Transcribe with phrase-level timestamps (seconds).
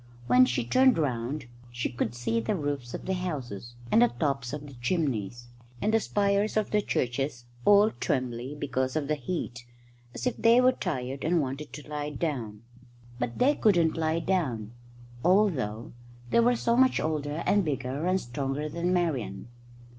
[0.25, 4.51] When she turned round she could see the roofs of the houses, and the tops
[4.51, 5.45] of the chimneys,
[5.79, 9.63] and the spires of the churches all trembly because of the heat,
[10.15, 12.63] as if they were tired and wanted to lie down.
[13.19, 14.71] But they couldn't lie down,
[15.23, 15.91] although
[16.31, 19.49] they were so much older and bigger and stronger than Marian.